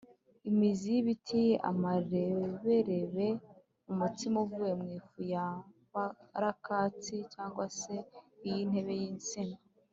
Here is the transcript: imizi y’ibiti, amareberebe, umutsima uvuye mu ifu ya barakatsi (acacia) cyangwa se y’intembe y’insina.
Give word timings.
imizi 0.49 0.85
y’ibiti, 0.95 1.43
amareberebe, 1.69 3.27
umutsima 3.91 4.37
uvuye 4.45 4.73
mu 4.81 4.87
ifu 4.97 5.17
ya 5.33 5.45
barakatsi 5.93 7.15
(acacia) 7.17 7.29
cyangwa 7.33 7.65
se 7.79 7.95
y’intembe 8.49 8.93
y’insina. 9.01 9.57